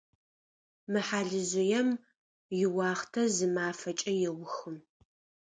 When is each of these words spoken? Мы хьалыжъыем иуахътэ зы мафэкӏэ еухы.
Мы 0.91 0.99
хьалыжъыем 1.07 1.89
иуахътэ 2.61 3.23
зы 3.35 3.47
мафэкӏэ 3.55 4.11
еухы. 4.27 4.71